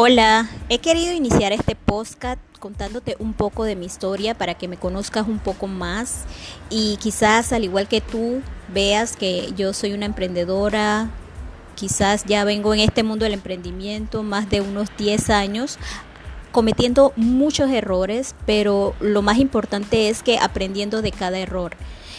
Hola, 0.00 0.48
he 0.68 0.78
querido 0.78 1.12
iniciar 1.12 1.52
este 1.52 1.74
podcast 1.74 2.38
contándote 2.60 3.16
un 3.18 3.32
poco 3.32 3.64
de 3.64 3.74
mi 3.74 3.86
historia 3.86 4.38
para 4.38 4.54
que 4.54 4.68
me 4.68 4.76
conozcas 4.76 5.26
un 5.26 5.40
poco 5.40 5.66
más 5.66 6.22
y 6.70 6.98
quizás 6.98 7.52
al 7.52 7.64
igual 7.64 7.88
que 7.88 8.00
tú 8.00 8.40
veas 8.72 9.16
que 9.16 9.52
yo 9.56 9.72
soy 9.72 9.94
una 9.94 10.06
emprendedora, 10.06 11.10
quizás 11.74 12.24
ya 12.26 12.44
vengo 12.44 12.74
en 12.74 12.78
este 12.78 13.02
mundo 13.02 13.24
del 13.24 13.34
emprendimiento 13.34 14.22
más 14.22 14.48
de 14.48 14.60
unos 14.60 14.88
10 14.96 15.30
años 15.30 15.80
cometiendo 16.52 17.12
muchos 17.16 17.68
errores, 17.68 18.36
pero 18.46 18.94
lo 19.00 19.20
más 19.22 19.38
importante 19.38 20.10
es 20.10 20.22
que 20.22 20.38
aprendiendo 20.38 21.02
de 21.02 21.10
cada 21.10 21.40
error 21.40 21.72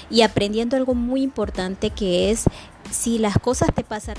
y 0.10 0.22
aprendiendo 0.22 0.76
algo 0.76 0.94
muy 0.94 1.22
importante 1.22 1.90
que 1.90 2.32
es 2.32 2.46
si 2.92 3.20
las 3.20 3.38
cosas 3.38 3.70
te 3.74 3.84
pasan 3.84 4.16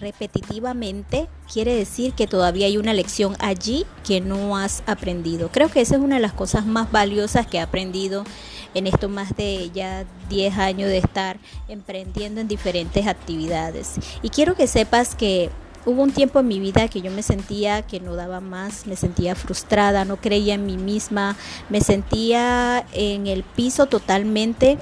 repetitivamente, 0.00 1.28
quiere 1.52 1.74
decir 1.74 2.12
que 2.14 2.26
todavía 2.26 2.66
hay 2.66 2.78
una 2.78 2.92
lección 2.92 3.36
allí 3.38 3.86
que 4.04 4.20
no 4.20 4.56
has 4.56 4.82
aprendido. 4.86 5.50
Creo 5.52 5.68
que 5.68 5.80
esa 5.80 5.96
es 5.96 6.00
una 6.00 6.16
de 6.16 6.22
las 6.22 6.32
cosas 6.32 6.66
más 6.66 6.90
valiosas 6.90 7.46
que 7.46 7.58
he 7.58 7.60
aprendido 7.60 8.24
en 8.74 8.86
estos 8.86 9.08
más 9.08 9.36
de 9.36 9.70
ya 9.72 10.04
10 10.28 10.58
años 10.58 10.88
de 10.88 10.98
estar 10.98 11.38
emprendiendo 11.68 12.40
en 12.40 12.48
diferentes 12.48 13.06
actividades. 13.06 13.94
Y 14.22 14.30
quiero 14.30 14.54
que 14.54 14.66
sepas 14.66 15.14
que 15.14 15.50
hubo 15.86 16.02
un 16.02 16.10
tiempo 16.10 16.40
en 16.40 16.48
mi 16.48 16.58
vida 16.58 16.88
que 16.88 17.00
yo 17.00 17.12
me 17.12 17.22
sentía 17.22 17.82
que 17.82 18.00
no 18.00 18.16
daba 18.16 18.40
más, 18.40 18.86
me 18.86 18.96
sentía 18.96 19.36
frustrada, 19.36 20.04
no 20.04 20.16
creía 20.16 20.54
en 20.54 20.66
mí 20.66 20.76
misma, 20.76 21.36
me 21.70 21.80
sentía 21.80 22.84
en 22.92 23.28
el 23.28 23.44
piso 23.44 23.86
totalmente 23.86 24.78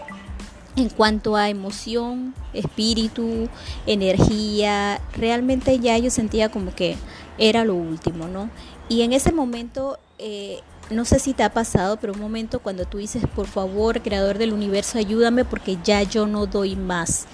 en 0.77 0.89
cuanto 0.89 1.37
a 1.37 1.49
emoción, 1.49 2.35
espíritu, 2.53 3.49
energía, 3.87 5.01
realmente 5.17 5.79
ya 5.79 5.97
yo 5.99 6.11
sentía 6.11 6.51
como 6.51 6.75
que 6.75 6.97
era 7.39 7.65
lo 7.65 7.75
último, 7.75 8.27
¿no? 8.27 8.51
Y 8.89 9.03
en 9.03 9.13
ese 9.13 9.33
momento, 9.33 9.99
eh, 10.19 10.61
no 10.91 11.05
sé 11.05 11.19
si 11.19 11.33
te 11.33 11.43
ha 11.43 11.53
pasado, 11.53 11.99
pero 11.99 12.13
un 12.13 12.21
momento 12.21 12.61
cuando 12.61 12.85
tú 12.85 12.99
dices, 12.99 13.25
por 13.35 13.47
favor, 13.47 14.03
creador 14.03 14.39
del 14.39 14.53
universo, 14.53 14.99
ayúdame 14.99 15.45
porque 15.45 15.79
ya 15.83 16.03
yo 16.03 16.27
no 16.27 16.47
doy 16.47 16.77
más. 16.77 17.27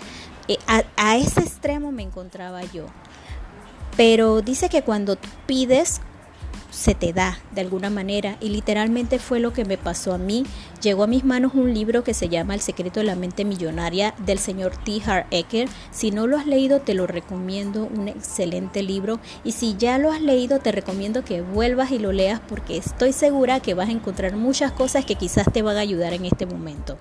Eh, 0.49 0.59
a, 0.67 0.83
a 0.97 1.17
ese 1.17 1.41
extremo 1.41 1.93
me 1.93 2.03
encontraba 2.03 2.63
yo. 2.65 2.87
Pero 3.97 4.41
dice 4.43 4.69
que 4.69 4.83
cuando 4.83 5.17
pides 5.47 6.01
se 6.71 6.95
te 6.95 7.13
da 7.13 7.39
de 7.53 7.61
alguna 7.61 7.91
manera 7.91 8.37
y 8.41 8.49
literalmente 8.49 9.19
fue 9.19 9.41
lo 9.41 9.53
que 9.53 9.65
me 9.65 9.79
pasó 9.79 10.13
a 10.13 10.19
mí. 10.19 10.45
Llegó 10.83 11.05
a 11.05 11.07
mis 11.07 11.25
manos 11.25 11.53
un 11.55 11.75
libro 11.75 12.05
que 12.05 12.15
se 12.15 12.29
llama 12.29 12.55
El 12.55 12.61
secreto 12.61 13.01
de 13.01 13.07
la 13.07 13.17
mente 13.17 13.45
millonaria 13.45 14.15
del 14.19 14.39
señor 14.39 14.77
T. 14.77 15.03
Hart 15.05 15.27
Ecker. 15.31 15.69
Si 15.91 16.11
no 16.11 16.27
lo 16.27 16.39
has 16.39 16.47
leído 16.47 16.81
te 16.81 16.95
lo 16.95 17.07
recomiendo, 17.07 17.85
un 17.85 18.09
excelente 18.09 18.83
libro 18.83 19.21
y 19.45 19.53
si 19.53 19.77
ya 19.77 19.99
lo 19.99 20.13
has 20.13 20.21
leído 20.21 20.61
te 20.61 20.73
recomiendo 20.73 21.25
que 21.25 21.43
vuelvas 21.43 21.91
y 21.91 21.99
lo 21.99 22.13
leas 22.13 22.41
porque 22.49 22.77
estoy 22.77 23.13
segura 23.13 23.61
que 23.61 23.75
vas 23.75 23.89
a 23.89 23.93
encontrar 23.93 24.37
muchas 24.37 24.73
cosas 24.73 25.05
que 25.05 25.17
quizás 25.17 25.53
te 25.53 25.63
van 25.63 25.77
a 25.77 25.81
ayudar 25.81 26.13
en 26.13 26.25
este 26.25 26.47
momento. 26.47 26.99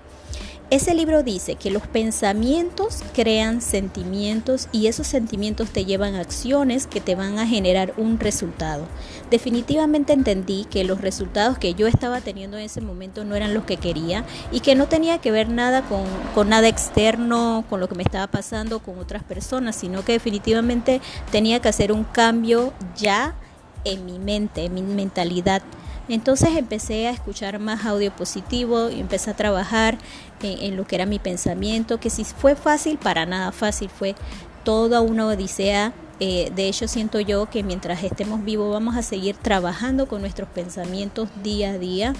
Ese 0.70 0.94
libro 0.94 1.24
dice 1.24 1.56
que 1.56 1.72
los 1.72 1.84
pensamientos 1.88 3.02
crean 3.12 3.60
sentimientos 3.60 4.68
y 4.70 4.86
esos 4.86 5.08
sentimientos 5.08 5.70
te 5.70 5.84
llevan 5.84 6.14
a 6.14 6.20
acciones 6.20 6.86
que 6.86 7.00
te 7.00 7.16
van 7.16 7.40
a 7.40 7.46
generar 7.48 7.92
un 7.96 8.20
resultado. 8.20 8.86
Definitivamente 9.32 10.12
entendí 10.12 10.66
que 10.70 10.84
los 10.84 11.00
resultados 11.00 11.58
que 11.58 11.74
yo 11.74 11.88
estaba 11.88 12.20
teniendo 12.20 12.56
en 12.56 12.66
ese 12.66 12.80
momento 12.80 13.24
no 13.24 13.34
eran 13.34 13.52
los 13.52 13.64
que 13.64 13.78
quería 13.78 14.24
y 14.52 14.60
que 14.60 14.76
no 14.76 14.86
tenía 14.86 15.18
que 15.18 15.32
ver 15.32 15.48
nada 15.48 15.82
con, 15.82 16.04
con 16.36 16.48
nada 16.48 16.68
externo, 16.68 17.64
con 17.68 17.80
lo 17.80 17.88
que 17.88 17.96
me 17.96 18.04
estaba 18.04 18.28
pasando 18.28 18.78
con 18.78 18.96
otras 19.00 19.24
personas, 19.24 19.74
sino 19.74 20.04
que 20.04 20.12
definitivamente 20.12 21.00
tenía 21.32 21.58
que 21.58 21.68
hacer 21.68 21.90
un 21.90 22.04
cambio 22.04 22.72
ya 22.96 23.34
en 23.82 24.06
mi 24.06 24.20
mente, 24.20 24.66
en 24.66 24.74
mi 24.74 24.82
mentalidad. 24.82 25.62
Entonces 26.10 26.50
empecé 26.56 27.06
a 27.06 27.12
escuchar 27.12 27.60
más 27.60 27.86
audio 27.86 28.10
positivo 28.10 28.90
y 28.90 28.98
empecé 28.98 29.30
a 29.30 29.36
trabajar 29.36 29.96
en, 30.42 30.76
lo 30.76 30.84
que 30.84 30.96
era 30.96 31.06
mi 31.06 31.20
pensamiento, 31.20 32.00
que 32.00 32.10
si 32.10 32.24
fue 32.24 32.56
fácil, 32.56 32.98
para 32.98 33.26
nada 33.26 33.52
fácil, 33.52 33.88
fue 33.88 34.16
toda 34.64 35.02
una 35.02 35.28
odisea. 35.28 35.92
Eh, 36.18 36.50
de 36.54 36.66
hecho, 36.66 36.88
siento 36.88 37.20
yo 37.20 37.48
que 37.48 37.62
mientras 37.62 38.02
estemos 38.02 38.44
vivos 38.44 38.72
vamos 38.72 38.96
a 38.96 39.02
seguir 39.02 39.36
trabajando 39.36 40.08
con 40.08 40.20
nuestros 40.20 40.48
pensamientos 40.48 41.28
día 41.44 41.70
a 41.70 41.78
día. 41.78 42.12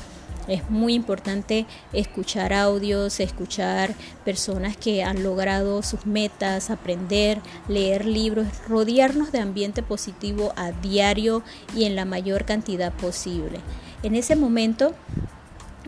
Es 0.51 0.69
muy 0.69 0.95
importante 0.95 1.65
escuchar 1.93 2.53
audios, 2.53 3.21
escuchar 3.21 3.95
personas 4.25 4.77
que 4.77 5.05
han 5.05 5.23
logrado 5.23 5.81
sus 5.85 6.07
metas, 6.07 6.71
aprender, 6.71 7.41
leer 7.69 8.05
libros, 8.05 8.49
rodearnos 8.69 9.31
de 9.31 9.39
ambiente 9.39 9.85
positivo 9.85 10.53
a 10.57 10.73
diario 10.73 11.45
y 11.77 11.85
en 11.85 11.95
la 11.95 12.05
mayor 12.05 12.47
cantidad 12.47 12.93
posible. 12.93 13.61
En 14.03 14.17
ese 14.17 14.35
momento 14.35 14.93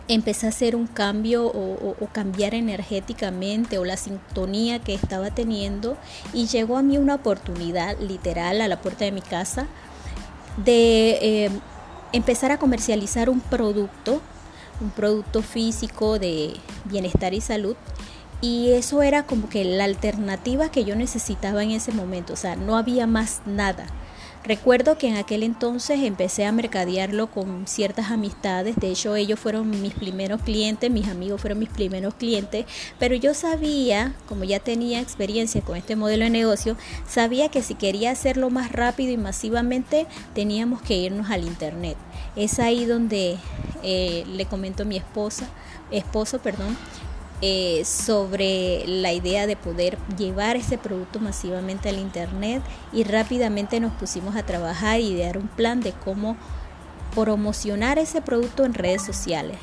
empecé 0.07 0.45
a 0.45 0.49
hacer 0.49 0.77
un 0.77 0.87
cambio 0.87 1.45
o, 1.45 1.95
cambiar 2.13 2.53
energéticamente 2.53 3.79
o 3.79 3.83
la 3.83 3.97
sintonía 3.97 4.79
que 4.79 4.93
estaba 4.93 5.31
teniendo 5.31 5.97
y 6.31 6.47
llegó 6.47 6.77
a 6.77 6.83
mí 6.83 6.97
una 6.97 7.15
oportunidad 7.15 7.99
literal 7.99 8.61
a 8.61 8.69
la 8.69 8.79
puerta 8.79 9.03
de 9.03 9.11
mi 9.11 9.21
casa 9.21 9.67
de 10.63 11.17
eh, 11.21 11.49
empezar 12.13 12.51
a 12.51 12.59
comercializar 12.59 13.29
un 13.29 13.41
producto, 13.41 14.21
un 14.81 14.91
producto 14.91 15.41
físico 15.41 16.19
de 16.19 16.53
bienestar 16.85 17.33
y 17.33 17.41
salud. 17.41 17.75
Y 18.41 18.71
eso 18.71 19.01
era 19.01 19.23
como 19.23 19.47
que 19.49 19.63
la 19.63 19.85
alternativa 19.85 20.69
que 20.69 20.83
yo 20.83 20.95
necesitaba 20.95 21.63
en 21.63 21.71
ese 21.71 21.93
momento, 21.93 22.33
o 22.33 22.35
sea, 22.35 22.55
no 22.55 22.75
había 22.75 23.07
más 23.07 23.41
nada. 23.45 23.87
Recuerdo 24.43 24.97
que 24.97 25.07
en 25.07 25.15
aquel 25.15 25.41
entonces 25.41 26.01
empecé 26.03 26.45
a 26.45 26.51
mercadearlo 26.51 27.27
con 27.27 27.65
ciertas 27.65 28.11
amistades, 28.11 28.75
de 28.75 28.89
hecho 28.89 29.15
ellos 29.15 29.39
fueron 29.39 29.69
mis 29.81 29.93
primeros 29.93 30.41
clientes, 30.41 30.91
mis 30.91 31.07
amigos 31.07 31.39
fueron 31.39 31.59
mis 31.59 31.69
primeros 31.69 32.13
clientes, 32.15 32.65
pero 32.99 33.15
yo 33.15 33.33
sabía, 33.33 34.13
como 34.27 34.43
ya 34.43 34.59
tenía 34.59 34.99
experiencia 34.99 35.61
con 35.61 35.77
este 35.77 35.95
modelo 35.95 36.25
de 36.25 36.29
negocio, 36.29 36.75
sabía 37.07 37.47
que 37.47 37.61
si 37.61 37.75
quería 37.75 38.11
hacerlo 38.11 38.49
más 38.49 38.73
rápido 38.73 39.13
y 39.13 39.17
masivamente 39.17 40.07
teníamos 40.33 40.81
que 40.81 40.97
irnos 40.97 41.29
al 41.29 41.45
internet. 41.45 41.95
Es 42.35 42.59
ahí 42.59 42.85
donde 42.85 43.37
eh, 43.83 44.23
le 44.27 44.45
comento 44.45 44.83
a 44.83 44.85
mi 44.85 44.97
esposa, 44.97 45.47
esposo, 45.91 46.39
perdón, 46.39 46.77
eh, 47.41 47.83
sobre 47.83 48.85
la 48.87 49.11
idea 49.11 49.45
de 49.47 49.57
poder 49.57 49.97
llevar 50.17 50.55
ese 50.55 50.77
producto 50.77 51.19
masivamente 51.19 51.89
al 51.89 51.99
Internet 51.99 52.63
y 52.93 53.03
rápidamente 53.03 53.81
nos 53.81 53.91
pusimos 53.93 54.35
a 54.37 54.45
trabajar 54.45 55.01
y 55.01 55.09
idear 55.09 55.37
un 55.37 55.49
plan 55.49 55.81
de 55.81 55.91
cómo 55.91 56.37
promocionar 57.13 57.99
ese 57.99 58.21
producto 58.21 58.63
en 58.63 58.73
redes 58.73 59.03
sociales. 59.03 59.57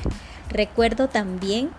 Recuerdo 0.49 1.09
también 1.09 1.71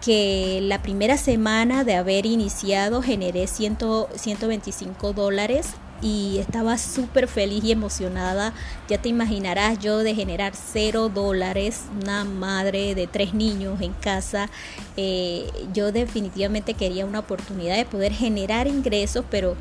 que 0.00 0.60
la 0.62 0.82
primera 0.82 1.16
semana 1.16 1.84
de 1.84 1.96
haber 1.96 2.24
iniciado 2.24 3.02
generé 3.02 3.46
125 3.46 5.12
dólares 5.12 5.74
y 6.02 6.38
estaba 6.38 6.76
súper 6.76 7.28
feliz 7.28 7.64
y 7.64 7.72
emocionada. 7.72 8.52
Ya 8.88 8.98
te 8.98 9.08
imaginarás 9.08 9.78
yo 9.78 9.98
de 9.98 10.14
generar 10.14 10.52
cero 10.54 11.08
dólares, 11.08 11.84
una 12.02 12.24
madre 12.24 12.94
de 12.94 13.06
tres 13.06 13.32
niños 13.32 13.80
en 13.80 13.92
casa. 13.92 14.50
Eh, 14.96 15.48
yo 15.72 15.92
definitivamente 15.92 16.74
quería 16.74 17.06
una 17.06 17.20
oportunidad 17.20 17.76
de 17.76 17.84
poder 17.84 18.12
generar 18.12 18.66
ingresos, 18.66 19.24
pero 19.30 19.56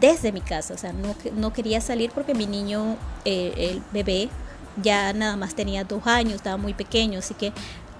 desde 0.00 0.32
mi 0.32 0.40
casa. 0.40 0.74
O 0.74 0.78
sea, 0.78 0.92
no, 0.92 1.14
no 1.36 1.52
quería 1.52 1.80
salir 1.80 2.10
porque 2.10 2.34
mi 2.34 2.46
niño, 2.46 2.96
eh, 3.24 3.52
el 3.56 3.82
bebé, 3.92 4.30
ya 4.82 5.12
nada 5.12 5.36
más 5.36 5.54
tenía 5.54 5.84
dos 5.84 6.06
años, 6.06 6.34
estaba 6.34 6.56
muy 6.56 6.74
pequeño, 6.74 7.18
así 7.18 7.34
que 7.34 7.52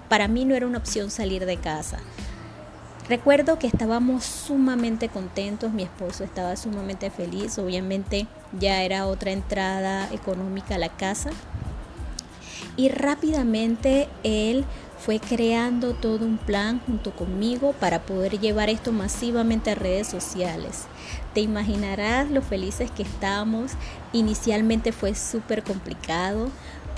para 0.09 0.27
mí 0.27 0.45
no 0.45 0.55
era 0.55 0.65
una 0.65 0.77
opción 0.77 1.11
salir 1.11 1.45
de 1.45 1.57
casa. 1.57 1.99
Recuerdo 3.09 3.57
que 3.57 3.67
estábamos 3.67 4.25
sumamente 4.25 5.07
contentos, 5.07 5.71
mi 5.71 5.83
esposo 5.83 6.25
estaba 6.25 6.57
sumamente 6.57 7.09
feliz, 7.09 7.57
obviamente 7.57 8.27
ya 8.59 8.83
era 8.83 9.07
otra 9.07 9.31
entrada 9.31 10.09
económica 10.11 10.75
a 10.75 10.77
la 10.77 10.89
casa 10.89 11.29
y 12.75 12.89
rápidamente 12.89 14.09
él 14.23 14.65
fue 14.99 15.21
creando 15.21 15.93
todo 15.93 16.25
un 16.25 16.37
plan 16.37 16.81
junto 16.85 17.11
conmigo 17.11 17.73
para 17.79 18.01
poder 18.01 18.41
llevar 18.41 18.69
esto 18.69 18.91
masivamente 18.91 19.71
a 19.71 19.75
redes 19.75 20.07
sociales. 20.07 20.83
Te 21.33 21.39
imaginarás 21.39 22.29
lo 22.29 22.41
felices 22.41 22.91
que 22.91 23.03
estábamos. 23.03 23.71
Inicialmente 24.11 24.91
fue 24.91 25.15
súper 25.15 25.63
complicado, 25.63 26.49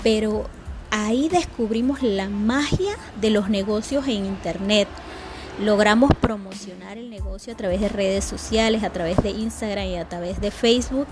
pero 0.02 0.46
ahí 0.90 1.28
descubrimos 1.28 2.02
la 2.02 2.28
magia 2.28 2.96
de 3.20 3.30
los 3.30 3.48
negocios 3.48 4.08
en 4.08 4.26
Internet 4.26 4.88
logramos 5.58 6.10
promocionar 6.20 6.98
el 6.98 7.10
negocio 7.10 7.52
a 7.52 7.56
través 7.56 7.80
de 7.80 7.88
redes 7.88 8.24
sociales, 8.24 8.82
a 8.84 8.90
través 8.90 9.16
de 9.22 9.30
Instagram 9.30 9.86
y 9.86 9.96
a 9.96 10.08
través 10.08 10.40
de 10.40 10.50
Facebook. 10.50 11.06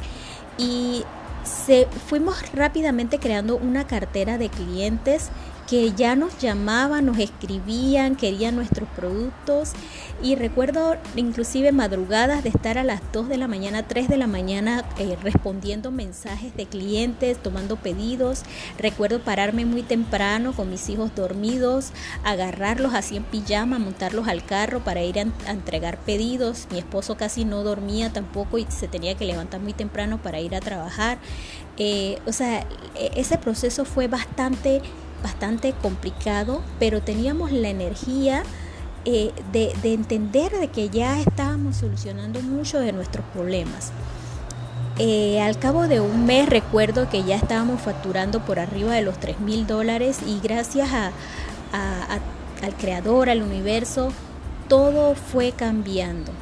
Y 0.56 1.04
se, 1.44 1.86
fuimos 2.08 2.52
rápidamente 2.52 3.18
creando 3.18 3.56
una 3.56 3.86
cartera 3.86 4.38
de 4.38 4.48
clientes 4.48 5.30
que 5.68 5.92
ya 5.92 6.16
nos 6.16 6.38
llamaban, 6.38 7.04
nos 7.04 7.18
escribían, 7.18 8.16
querían 8.16 8.56
nuestros 8.56 8.88
productos 8.88 9.72
y 10.22 10.34
recuerdo 10.34 10.96
inclusive 11.14 11.72
madrugadas 11.72 12.42
de 12.42 12.48
estar 12.48 12.78
a 12.78 12.84
las 12.84 13.02
2 13.12 13.28
de 13.28 13.36
la 13.36 13.48
mañana, 13.48 13.86
3 13.86 14.08
de 14.08 14.16
la 14.16 14.26
mañana 14.26 14.86
eh, 14.98 15.16
respondiendo 15.22 15.90
mensajes 15.90 16.56
de 16.56 16.64
clientes, 16.64 17.36
tomando 17.36 17.76
pedidos. 17.76 18.44
Recuerdo 18.78 19.20
pararme 19.20 19.66
muy 19.66 19.82
temprano 19.82 20.54
con 20.54 20.70
mis 20.70 20.88
hijos 20.88 21.14
dormidos, 21.14 21.92
agarrarlos 22.24 22.94
así 22.94 23.18
en 23.18 23.24
pijama, 23.24 23.78
montarlos 23.78 24.26
al 24.26 24.44
carro 24.46 24.82
para 24.82 25.02
ir 25.02 25.18
a, 25.18 25.50
entregar 25.50 25.98
pedidos. 25.98 26.66
Mi 26.72 26.78
esposo 26.78 27.18
casi 27.18 27.44
no 27.44 27.62
dormía 27.62 28.10
tampoco 28.10 28.56
y 28.56 28.66
se 28.70 28.88
tenía 28.88 29.16
que 29.16 29.26
levantar 29.26 29.60
muy 29.60 29.74
temprano 29.74 30.16
para 30.22 30.40
ir 30.40 30.54
a 30.54 30.60
trabajar. 30.60 31.18
Eh, 31.76 32.18
o 32.26 32.32
sea, 32.32 32.66
e, 32.96 33.10
ese 33.16 33.36
proceso 33.38 33.84
fue 33.84 34.08
bastante 34.08 34.82
bastante 35.22 35.72
complicado, 35.72 36.62
pero 36.78 37.02
teníamos 37.02 37.52
la 37.52 37.68
energía 37.68 38.42
eh, 39.04 39.32
de, 39.52 39.72
entender 39.82 40.52
de 40.52 40.68
que 40.68 40.88
ya 40.88 41.20
estábamos 41.20 41.76
solucionando 41.76 42.40
muchos 42.42 42.82
de 42.82 42.92
nuestros 42.92 43.24
problemas. 43.26 43.90
Eh, 44.98 45.40
al 45.40 45.58
cabo 45.58 45.86
de 45.86 46.00
un 46.00 46.26
mes 46.26 46.48
recuerdo 46.48 47.08
que 47.08 47.22
ya 47.22 47.36
estábamos 47.36 47.80
facturando 47.80 48.40
por 48.40 48.58
arriba 48.58 48.94
de 48.94 49.02
los 49.02 49.18
3 49.18 49.38
mil 49.40 49.66
dólares 49.66 50.18
y 50.26 50.40
gracias 50.40 50.90
al 50.92 52.74
creador, 52.78 53.30
al 53.30 53.42
universo, 53.42 54.12
todo 54.68 55.14
fue 55.14 55.52
cambiando. 55.52 56.32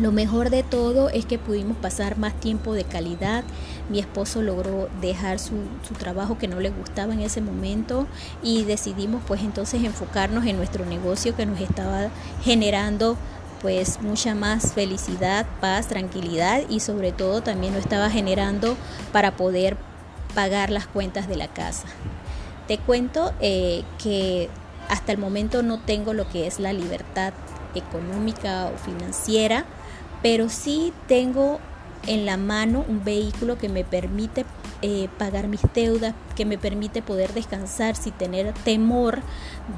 Lo 0.00 0.12
mejor 0.12 0.48
de 0.48 0.62
todo 0.62 1.10
es 1.10 1.26
que 1.26 1.38
pudimos 1.38 1.76
pasar 1.76 2.16
más 2.16 2.32
tiempo 2.32 2.72
de 2.72 2.84
calidad. 2.84 3.44
Mi 3.90 3.98
esposo 3.98 4.40
logró 4.40 4.88
dejar 5.02 5.38
su, 5.38 5.56
trabajo 5.98 6.38
que 6.38 6.48
no 6.48 6.58
le 6.58 6.70
gustaba 6.70 7.12
en 7.12 7.20
ese 7.20 7.42
momento 7.42 8.06
y 8.42 8.64
decidimos 8.64 9.22
pues 9.26 9.42
entonces 9.42 9.84
enfocarnos 9.84 10.46
en 10.46 10.56
nuestro 10.56 10.86
negocio 10.86 11.36
que 11.36 11.44
nos 11.44 11.60
estaba 11.60 12.08
generando 12.42 13.18
pues 13.60 14.00
mucha 14.00 14.34
más 14.34 14.72
felicidad, 14.72 15.44
paz, 15.60 15.88
tranquilidad 15.88 16.62
y 16.70 16.80
sobre 16.80 17.12
todo 17.12 17.42
también 17.42 17.74
nos 17.74 17.82
estaba 17.82 18.08
generando 18.08 18.78
para 19.12 19.36
poder 19.36 19.76
pagar 20.34 20.70
las 20.70 20.86
cuentas 20.86 21.28
de 21.28 21.36
la 21.36 21.48
casa. 21.48 21.88
Te 22.68 22.78
cuento 22.78 23.34
eh, 23.42 23.84
que 24.02 24.48
hasta 24.88 25.12
el 25.12 25.18
momento 25.18 25.62
no 25.62 25.78
tengo 25.78 26.14
lo 26.14 26.26
que 26.26 26.46
es 26.46 26.58
la 26.58 26.72
libertad 26.72 27.34
económica 27.74 28.70
o 28.74 28.78
financiera 28.78 29.66
pero 30.22 30.48
sí 30.48 30.92
tengo 31.06 31.60
en 32.06 32.26
la 32.26 32.36
mano 32.36 32.84
un 32.88 33.04
vehículo 33.04 33.58
que 33.58 33.68
me 33.68 33.84
permite 33.84 34.44
eh, 34.82 35.08
pagar 35.18 35.48
mis 35.48 35.60
deudas, 35.74 36.14
que 36.34 36.46
me 36.46 36.56
permite 36.56 37.02
poder 37.02 37.34
descansar 37.34 37.96
sin 37.96 38.12
tener 38.12 38.54
temor 38.64 39.20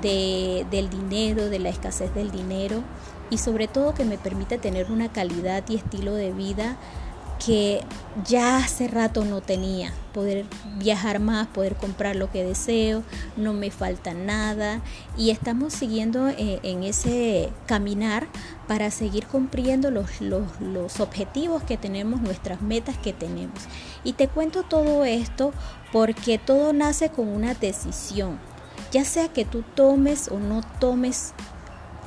de, 0.01 0.65
del 0.71 0.89
dinero, 0.89 1.49
de 1.49 1.59
la 1.59 1.71
escasez 1.71 2.15
del 2.15 2.31
dinero 2.31 2.83
y 3.31 3.39
sobre 3.39 3.67
todo 3.67 3.95
que 3.95 4.05
me 4.05 4.19
permite 4.19 4.59
tener 4.59 4.93
una 4.93 5.11
calidad 5.11 5.65
y 5.69 5.77
estilo 5.77 6.15
de 6.15 6.33
vida 6.33 6.77
que 7.45 7.81
ya 8.29 8.59
hace 8.59 8.89
rato 8.89 9.25
no 9.25 9.41
tenía, 9.41 9.93
poder 10.13 10.45
viajar 10.79 11.19
más, 11.19 11.49
poder 11.49 11.75
comprar 11.77 12.15
lo 12.15 12.31
que 12.31 12.45
deseo, 12.45 13.03
no 13.37 13.53
me 13.53 13.71
falta 13.71 14.15
nada. 14.15 14.81
Y 15.17 15.31
estamos 15.31 15.73
siguiendo 15.73 16.29
eh, 16.29 16.61
en 16.63 16.85
ese 16.85 17.51
caminar 17.67 18.29
para 18.69 18.91
seguir 18.91 19.27
cumpliendo 19.27 19.91
los, 19.91 20.21
los, 20.21 20.61
los 20.61 21.01
objetivos 21.01 21.63
que 21.65 21.77
tenemos, 21.77 22.21
nuestras 22.21 22.63
metas 22.63 22.97
que 22.99 23.13
tenemos. 23.13 23.59
Y 24.05 24.13
te 24.13 24.29
cuento 24.29 24.63
todo 24.63 25.05
esto 25.05 25.53
porque 25.93 26.39
todo 26.39 26.73
nace 26.73 27.11
con 27.11 27.29
una 27.29 27.55
decisión, 27.55 28.39
ya 28.93 29.05
sea 29.05 29.29
que 29.29 29.45
tú 29.45 29.63
tomes 29.75 30.29
o 30.29 30.39
no 30.39 30.63
tomes 30.79 31.33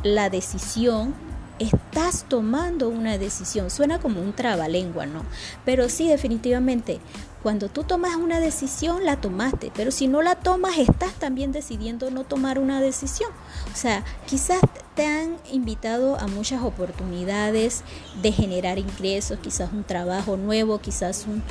la 0.03 0.29
decisión, 0.29 1.13
estás 1.60 2.25
tomando 2.28 2.90
una 2.90 3.18
decisión. 3.18 3.69
Suena 3.69 4.00
como 4.00 4.22
un 4.22 4.34
trabalengua, 4.34 5.06
¿no? 5.06 5.24
Pero 5.63 5.90
sí, 5.90 6.07
definitivamente, 6.07 7.00
cuando 7.44 7.69
tú 7.69 7.84
tomas 7.84 8.16
una 8.16 8.40
decisión, 8.40 9.06
la 9.06 9.22
tomaste, 9.22 9.72
pero 9.75 9.92
si 9.92 10.07
no 10.07 10.22
la 10.22 10.36
tomas, 10.36 10.78
estás 10.80 11.13
también 11.13 11.52
decidiendo 11.52 12.10
no 12.10 12.24
tomar 12.24 12.57
una 12.57 12.81
decisión. 12.81 13.30
O 13.72 13.75
sea, 13.75 14.04
quizás 14.25 14.60
te 14.96 15.06
han 15.06 15.38
invitado 15.52 16.19
a 16.19 16.28
muchas 16.28 16.63
oportunidades 16.63 17.84
de 18.22 18.31
generar 18.31 18.80
ingresos, 18.80 19.38
quizás 19.40 19.72
un 19.74 19.84
trabajo 19.84 20.38
nuevo, 20.38 20.80
quizás 20.80 21.28
un, 21.28 21.44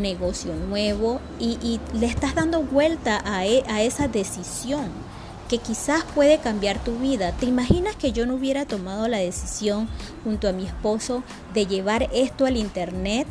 negocio 0.00 0.54
nuevo, 0.54 1.20
y, 1.38 1.80
le 1.92 2.06
estás 2.06 2.34
dando 2.34 2.62
vuelta 2.62 3.20
a, 3.24 3.44
e, 3.44 3.62
a 3.68 3.82
esa 3.82 4.08
decisión 4.08 4.90
que 5.52 5.58
quizás 5.58 6.02
puede 6.14 6.38
cambiar 6.38 6.82
tu 6.82 6.96
vida. 6.96 7.32
¿Te 7.32 7.44
imaginas 7.44 7.94
que 7.94 8.12
yo 8.12 8.24
no 8.24 8.36
hubiera 8.36 8.64
tomado 8.64 9.06
la 9.06 9.18
decisión 9.18 9.86
junto 10.24 10.48
a 10.48 10.52
mi 10.52 10.64
esposo 10.64 11.22
de 11.52 11.66
llevar 11.66 12.08
esto 12.14 12.46
al 12.46 12.56
Internet? 12.56 13.26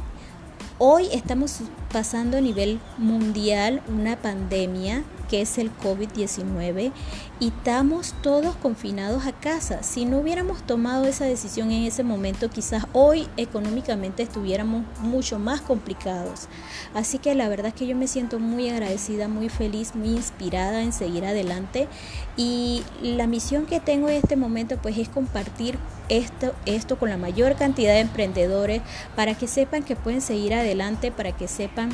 Hoy 0.78 1.08
estamos 1.14 1.62
pasando 1.92 2.38
a 2.38 2.42
nivel 2.42 2.80
mundial 3.00 3.82
una 3.88 4.18
pandemia 4.18 5.04
que 5.32 5.42
es 5.42 5.58
el 5.58 5.72
COVID-19 5.78 6.92
y 7.40 7.48
estamos 7.48 8.14
todos 8.22 8.54
confinados 8.58 9.26
a 9.26 9.32
casa. 9.32 9.82
Si 9.82 10.04
no 10.04 10.18
hubiéramos 10.18 10.62
tomado 10.64 11.06
esa 11.06 11.24
decisión 11.24 11.72
en 11.72 11.84
ese 11.84 12.04
momento, 12.04 12.50
quizás 12.50 12.86
hoy 12.92 13.30
económicamente 13.38 14.24
estuviéramos 14.24 14.84
mucho 15.00 15.40
más 15.40 15.62
complicados. 15.62 16.50
Así 16.94 17.18
que 17.18 17.34
la 17.34 17.48
verdad 17.48 17.68
es 17.68 17.74
que 17.76 17.88
yo 17.88 17.96
me 17.96 18.08
siento 18.08 18.40
muy 18.40 18.70
agradecida, 18.70 19.30
muy 19.30 19.48
feliz, 19.48 19.96
muy 19.96 20.10
inspirada 20.10 20.82
en 20.82 20.92
seguir 20.92 21.24
adelante 21.26 21.88
y 22.36 22.84
la 23.02 23.26
misión 23.26 23.66
que 23.68 23.80
tengo 23.80 24.10
en 24.10 24.16
este 24.16 24.36
momento 24.36 24.78
pues 24.82 24.98
es 24.98 25.08
compartir 25.08 25.80
esto, 26.10 26.54
esto 26.66 27.00
con 27.00 27.10
la 27.10 27.16
mayor 27.16 27.56
cantidad 27.56 27.94
de 27.94 28.02
emprendedores 28.02 28.82
para 29.16 29.34
que 29.36 29.48
sepan 29.48 29.84
que 29.84 29.96
pueden 29.96 30.20
seguir 30.20 30.54
adelante, 30.54 31.10
para 31.10 31.32
que 31.32 31.48
sepan 31.48 31.90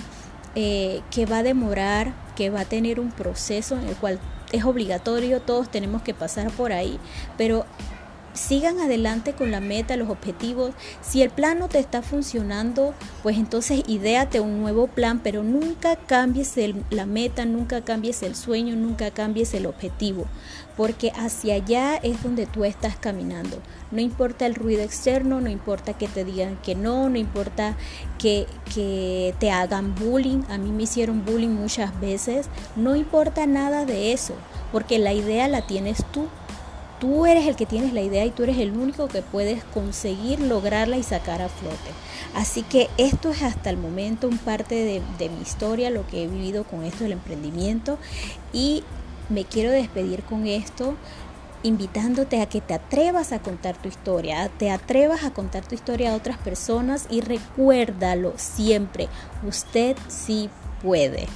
eh, 0.56 1.02
que 1.12 1.26
va 1.26 1.40
a 1.40 1.44
demorar, 1.44 2.14
que 2.36 2.50
va 2.50 2.62
a 2.62 2.66
tener 2.66 3.00
un 3.00 3.12
proceso 3.12 3.78
en 3.78 3.88
el 3.88 3.96
cual 3.96 4.20
es 4.52 4.64
obligatorio, 4.64 5.42
todos 5.42 5.70
tenemos 5.70 6.02
que 6.02 6.14
pasar 6.14 6.52
por 6.52 6.72
ahí, 6.72 7.00
pero 7.38 7.66
sigan 8.38 8.80
adelante 8.80 9.34
con 9.34 9.52
la 9.52 9.60
meta, 9.60 9.98
los 9.98 10.10
objetivos. 10.10 10.72
Si 11.02 11.22
el 11.22 11.30
plan 11.30 11.60
no 11.60 11.68
te 11.68 11.80
está 11.80 12.02
funcionando, 12.02 12.94
pues 13.24 13.38
entonces 13.38 13.84
idéate 13.88 14.40
un 14.40 14.62
nuevo 14.62 14.88
plan, 14.88 15.20
pero 15.20 15.44
nunca 15.44 15.96
cambies 15.96 16.56
la 16.90 17.06
meta, 17.06 17.46
nunca 17.46 17.82
cambies 17.84 18.24
el 18.24 18.36
sueño, 18.36 18.76
nunca 18.76 19.12
cambies 19.12 19.54
el 19.54 19.66
objetivo, 19.66 20.26
porque 20.76 21.12
hacia 21.16 21.56
allá 21.56 21.96
es 21.98 22.24
donde 22.24 22.46
tú 22.46 22.64
estás 22.64 22.96
caminando. 22.96 23.60
No 23.92 24.02
importa 24.02 24.46
el 24.46 24.56
ruido 24.56 24.84
externo, 24.84 25.42
no 25.42 25.50
importa 25.50 25.94
que 25.94 26.08
te 26.08 26.26
digan 26.26 26.58
que 26.64 26.76
no, 26.76 27.10
no 27.10 27.18
importa 27.18 27.76
que, 28.18 28.46
que 28.74 29.34
te 29.40 29.52
hagan 29.52 29.96
bullying. 29.96 30.44
A 30.50 30.58
mí 30.58 30.72
me 30.72 30.84
hicieron 30.84 31.26
bullying 31.26 31.50
muchas 31.50 32.00
veces. 32.00 32.48
No 32.76 32.96
importa 32.96 33.46
nada 33.46 33.86
de 33.86 34.12
eso, 34.14 34.34
porque 34.72 35.00
la 35.00 35.14
idea 35.14 35.48
la 35.48 35.66
tienes 35.66 36.04
tú. 36.12 36.28
Tú 37.00 37.28
eres 37.28 37.46
el 37.48 37.56
que 37.56 37.68
tienes 37.68 37.94
la 37.94 38.02
idea 38.02 38.26
y 38.26 38.32
tú 38.32 38.44
eres 38.44 38.58
el 38.58 38.76
único 38.76 39.08
que 39.08 39.22
puedes 39.22 39.64
conseguir 39.64 40.40
lograrla 40.40 40.98
y 40.98 41.04
sacar 41.04 41.42
a 41.44 41.50
flote. 41.50 41.92
Así 42.34 42.64
que 42.64 42.90
esto 42.98 43.30
es 43.30 43.44
hasta 43.44 43.70
el 43.70 43.78
momento 43.78 44.28
un 44.28 44.40
parte 44.40 44.76
de, 45.20 45.30
mi 45.30 45.42
historia, 45.42 45.92
lo 45.92 46.08
que 46.08 46.24
he 46.24 46.28
vivido 46.28 46.64
con 46.64 46.84
esto 46.84 47.04
del 47.04 47.14
emprendimiento 47.14 48.00
y 48.52 48.84
me 49.30 49.46
quiero 49.46 49.72
despedir 49.72 50.24
con 50.24 50.48
esto 50.48 50.96
invitándote 51.64 52.42
a 52.42 52.48
que 52.48 52.62
te 52.62 52.74
atrevas 52.74 53.32
a 53.32 53.40
contar 53.40 53.76
tu 53.78 53.90
historia, 53.90 54.50
te 54.58 54.72
atrevas 54.72 55.24
a 55.24 55.32
contar 55.32 55.68
tu 55.68 55.76
historia 55.76 56.14
a 56.14 56.16
otras 56.16 56.38
personas 56.38 57.08
y 57.10 57.22
recuérdalo 57.22 58.34
siempre, 58.38 59.08
usted 59.44 59.98
sí 60.08 60.50
puede. 60.82 61.28